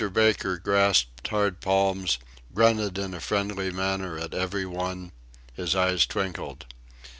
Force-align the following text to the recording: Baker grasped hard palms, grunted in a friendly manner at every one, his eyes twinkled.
Baker 0.13 0.57
grasped 0.57 1.27
hard 1.27 1.61
palms, 1.61 2.17
grunted 2.55 2.97
in 2.97 3.13
a 3.13 3.19
friendly 3.21 3.69
manner 3.69 4.17
at 4.17 4.33
every 4.33 4.65
one, 4.65 5.11
his 5.53 5.75
eyes 5.75 6.07
twinkled. 6.07 6.65